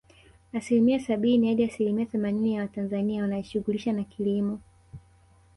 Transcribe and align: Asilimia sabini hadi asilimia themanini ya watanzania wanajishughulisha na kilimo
Asilimia 0.53 0.99
sabini 0.99 1.49
hadi 1.49 1.63
asilimia 1.63 2.05
themanini 2.05 2.55
ya 2.55 2.61
watanzania 2.61 3.21
wanajishughulisha 3.21 3.93
na 3.93 4.03
kilimo 4.03 4.59